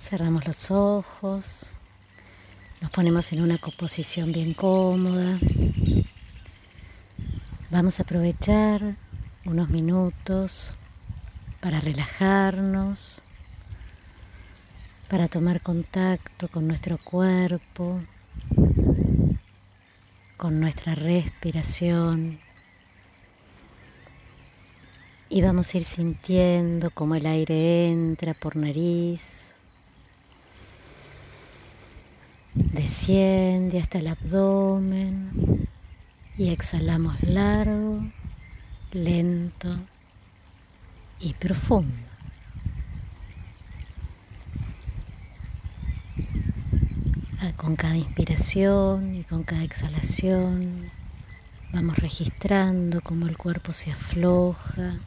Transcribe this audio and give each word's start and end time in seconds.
Cerramos 0.00 0.46
los 0.46 0.70
ojos, 0.70 1.72
nos 2.80 2.90
ponemos 2.92 3.32
en 3.32 3.42
una 3.42 3.58
composición 3.58 4.32
bien 4.32 4.54
cómoda. 4.54 5.38
Vamos 7.70 7.98
a 7.98 8.04
aprovechar 8.04 8.96
unos 9.44 9.68
minutos 9.68 10.76
para 11.60 11.80
relajarnos, 11.80 13.22
para 15.10 15.26
tomar 15.26 15.60
contacto 15.60 16.48
con 16.48 16.68
nuestro 16.68 16.96
cuerpo, 16.98 18.00
con 20.36 20.60
nuestra 20.60 20.94
respiración. 20.94 22.38
Y 25.28 25.42
vamos 25.42 25.74
a 25.74 25.78
ir 25.78 25.84
sintiendo 25.84 26.90
cómo 26.90 27.16
el 27.16 27.26
aire 27.26 27.90
entra 27.90 28.32
por 28.32 28.56
nariz, 28.56 29.57
desciende 32.54 33.80
hasta 33.80 33.98
el 33.98 34.08
abdomen 34.08 35.68
y 36.36 36.50
exhalamos 36.50 37.22
largo, 37.22 38.00
lento 38.92 39.78
y 41.20 41.34
profundo. 41.34 42.08
Ah, 47.40 47.52
con 47.56 47.76
cada 47.76 47.96
inspiración 47.96 49.14
y 49.16 49.24
con 49.24 49.44
cada 49.44 49.62
exhalación 49.62 50.90
vamos 51.72 51.96
registrando 51.98 53.00
cómo 53.00 53.26
el 53.26 53.36
cuerpo 53.36 53.72
se 53.72 53.92
afloja, 53.92 54.98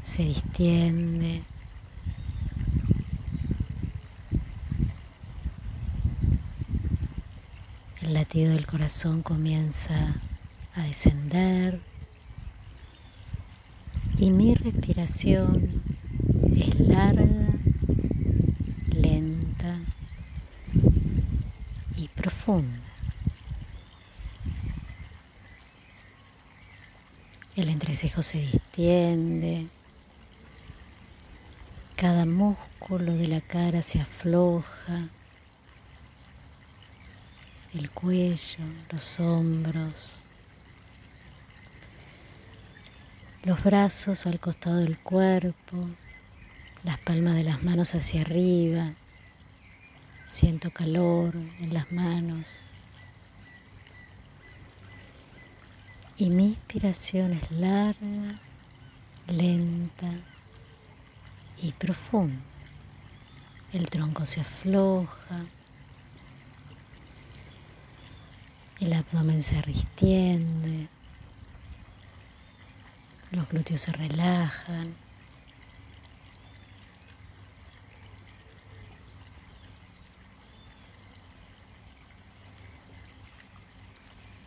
se 0.00 0.24
distiende. 0.24 1.42
El 8.00 8.16
latido 8.28 8.52
del 8.52 8.66
corazón 8.66 9.22
comienza 9.22 10.20
a 10.74 10.82
descender. 10.82 11.80
Y 14.18 14.28
mi 14.28 14.54
respiración 14.54 15.82
es 16.54 16.78
larga, 16.78 17.24
lenta 18.90 19.78
y 21.96 22.08
profunda. 22.08 22.82
El 27.56 27.70
entrecejo 27.70 28.22
se 28.22 28.40
distiende, 28.40 29.68
cada 31.96 32.26
músculo 32.26 33.14
de 33.14 33.28
la 33.28 33.40
cara 33.40 33.80
se 33.80 34.00
afloja 34.00 35.08
el 37.74 37.90
cuello, 37.90 38.64
los 38.90 39.20
hombros, 39.20 40.22
los 43.42 43.62
brazos 43.62 44.26
al 44.26 44.40
costado 44.40 44.78
del 44.78 44.98
cuerpo, 44.98 45.88
las 46.84 46.98
palmas 47.00 47.34
de 47.34 47.44
las 47.44 47.62
manos 47.62 47.94
hacia 47.94 48.22
arriba, 48.22 48.94
siento 50.26 50.70
calor 50.70 51.34
en 51.36 51.74
las 51.74 51.90
manos. 51.92 52.64
Y 56.16 56.30
mi 56.30 56.46
inspiración 56.46 57.32
es 57.32 57.50
larga, 57.50 58.40
lenta 59.28 60.10
y 61.62 61.72
profunda. 61.72 62.40
El 63.72 63.88
tronco 63.90 64.24
se 64.24 64.40
afloja. 64.40 65.44
El 68.80 68.92
abdomen 68.92 69.42
se 69.42 69.60
distiende, 69.62 70.88
los 73.32 73.48
glúteos 73.48 73.80
se 73.80 73.92
relajan. 73.92 74.94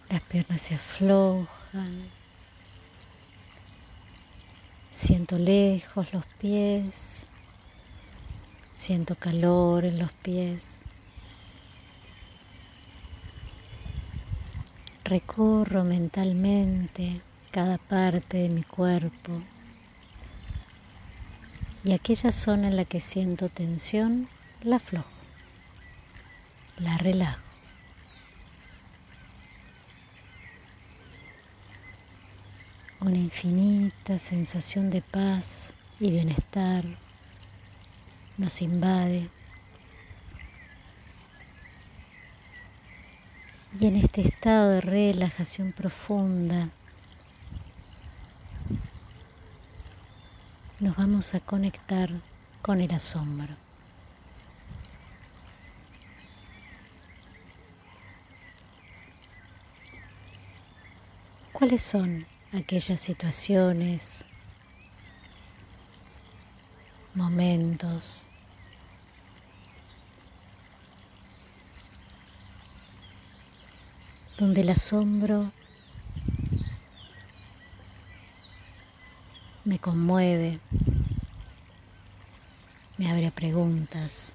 Las 0.09 0.21
piernas 0.21 0.61
se 0.61 0.75
aflojan. 0.75 2.09
Siento 4.89 5.37
lejos 5.37 6.11
los 6.13 6.25
pies. 6.25 7.27
Siento 8.73 9.15
calor 9.15 9.85
en 9.85 9.99
los 9.99 10.11
pies. 10.13 10.79
Recorro 15.11 15.83
mentalmente 15.83 17.19
cada 17.51 17.77
parte 17.77 18.37
de 18.37 18.47
mi 18.47 18.63
cuerpo 18.63 19.41
y 21.83 21.91
aquella 21.91 22.31
zona 22.31 22.69
en 22.69 22.77
la 22.77 22.85
que 22.85 23.01
siento 23.01 23.49
tensión, 23.49 24.29
la 24.63 24.77
aflojo, 24.77 25.09
la 26.77 26.97
relajo. 26.97 27.41
Una 33.01 33.17
infinita 33.17 34.17
sensación 34.17 34.89
de 34.89 35.01
paz 35.01 35.73
y 35.99 36.09
bienestar 36.09 36.85
nos 38.37 38.61
invade. 38.61 39.27
Y 43.79 43.87
en 43.87 43.95
este 43.95 44.21
estado 44.21 44.69
de 44.69 44.81
relajación 44.81 45.71
profunda 45.71 46.69
nos 50.79 50.95
vamos 50.97 51.33
a 51.35 51.39
conectar 51.39 52.09
con 52.61 52.81
el 52.81 52.93
asombro. 52.93 53.55
¿Cuáles 61.53 61.81
son 61.83 62.25
aquellas 62.51 62.99
situaciones, 62.99 64.25
momentos 67.13 68.25
donde 74.41 74.61
el 74.61 74.71
asombro 74.71 75.51
me 79.63 79.77
conmueve, 79.77 80.59
me 82.97 83.11
abre 83.11 83.29
preguntas. 83.29 84.33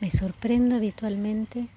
Me 0.00 0.10
sorprendo 0.10 0.74
habitualmente 0.74 1.68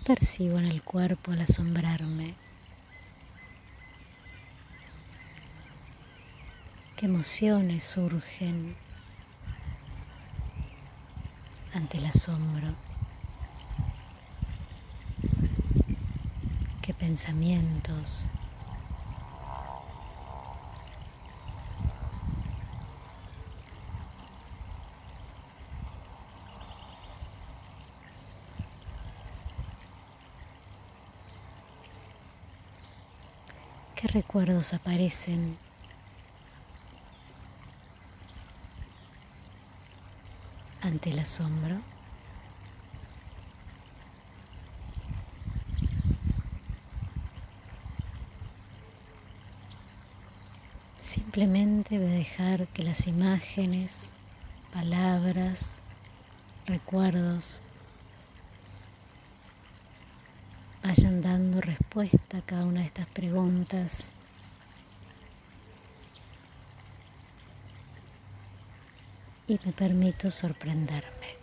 percibo 0.00 0.58
en 0.58 0.64
el 0.64 0.82
cuerpo 0.82 1.32
al 1.32 1.42
asombrarme? 1.42 2.34
¿Qué 6.96 7.06
emociones 7.06 7.84
surgen 7.84 8.76
ante 11.74 11.98
el 11.98 12.06
asombro? 12.06 12.74
¿Qué 16.80 16.94
pensamientos? 16.94 18.28
¿Qué 34.02 34.08
recuerdos 34.08 34.74
aparecen? 34.74 35.56
ante 40.80 41.10
el 41.10 41.20
asombro. 41.20 41.76
Simplemente 50.98 51.98
voy 52.00 52.08
dejar 52.08 52.66
que 52.66 52.82
las 52.82 53.06
imágenes, 53.06 54.14
palabras, 54.72 55.80
recuerdos 56.66 57.62
vayan 60.82 61.22
dando 61.22 61.41
respuesta 61.60 62.38
a 62.38 62.42
cada 62.42 62.64
una 62.64 62.80
de 62.80 62.86
estas 62.86 63.06
preguntas. 63.08 64.10
Y 69.46 69.58
me 69.64 69.72
permito 69.72 70.30
sorprenderme. 70.30 71.41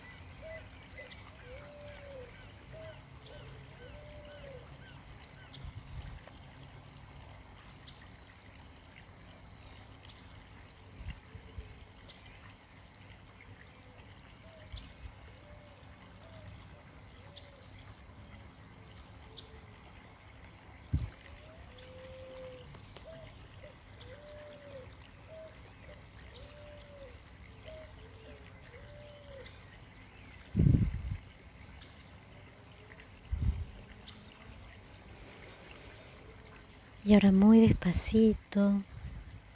Y 37.09 37.15
ahora 37.15 37.31
muy 37.31 37.59
despacito 37.59 38.83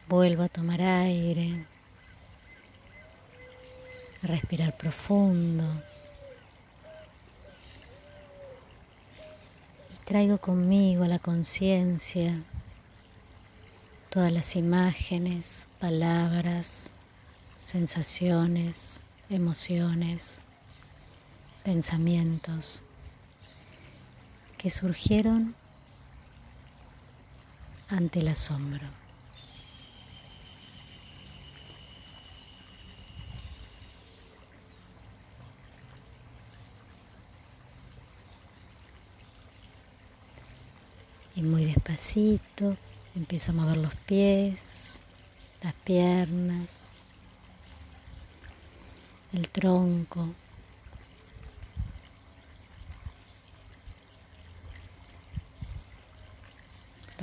vuelvo 0.10 0.42
a 0.42 0.50
tomar 0.50 0.82
aire, 0.82 1.68
a 4.24 4.26
respirar 4.26 4.76
profundo. 4.76 5.64
Y 9.94 10.04
traigo 10.04 10.40
conmigo 10.40 11.04
a 11.04 11.08
la 11.08 11.20
conciencia 11.20 12.42
todas 14.10 14.34
las 14.34 14.56
imágenes, 14.56 15.68
palabras, 15.80 16.96
sensaciones, 17.56 19.04
emociones, 19.30 20.42
pensamientos 21.64 22.82
que 24.58 24.72
surgieron 24.72 25.54
ante 27.94 28.20
el 28.20 28.28
asombro. 28.28 28.88
Y 41.36 41.42
muy 41.44 41.66
despacito 41.66 42.78
empiezo 43.16 43.52
a 43.52 43.56
mover 43.56 43.78
los 43.78 43.96
pies, 43.96 45.02
las 45.62 45.74
piernas, 45.74 47.02
el 49.34 49.50
tronco. 49.50 50.30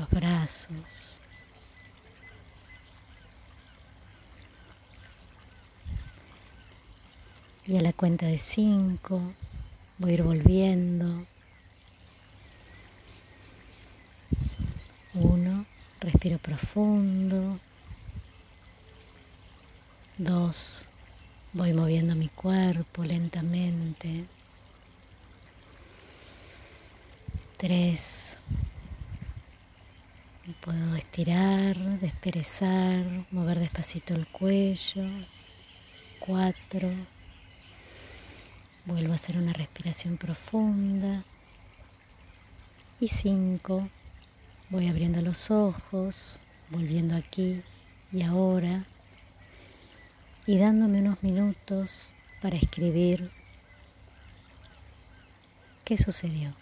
Los 0.01 0.11
brazos. 0.11 1.21
Y 7.67 7.77
a 7.77 7.83
la 7.83 7.93
cuenta 7.93 8.27
de 8.27 8.39
cinco 8.39 9.35
voy 9.99 10.11
a 10.11 10.15
ir 10.15 10.23
volviendo. 10.23 11.27
Uno, 15.15 15.67
respiro 16.01 16.39
profundo. 16.39 17.61
Dos, 20.17 20.87
voy 21.53 21.73
moviendo 21.75 22.15
mi 22.15 22.29
cuerpo 22.29 23.05
lentamente. 23.05 24.25
Tres, 27.59 28.30
Puedo 30.61 30.95
estirar, 30.95 31.75
desperezar, 32.01 33.25
mover 33.31 33.59
despacito 33.61 34.13
el 34.13 34.27
cuello. 34.27 35.05
Cuatro. 36.19 36.91
Vuelvo 38.85 39.13
a 39.13 39.15
hacer 39.15 39.39
una 39.39 39.55
respiración 39.55 40.19
profunda. 40.19 41.25
Y 43.01 43.09
cinco. 43.09 43.89
Voy 44.69 44.89
abriendo 44.89 45.23
los 45.23 45.51
ojos, 45.51 46.43
volviendo 46.69 47.17
aquí 47.17 47.63
y 48.13 48.23
ahora. 48.23 48.85
Y 50.45 50.59
dándome 50.59 50.99
unos 50.99 51.23
minutos 51.23 52.13
para 52.43 52.57
escribir 52.57 53.31
qué 55.87 55.97
sucedió. 55.97 56.55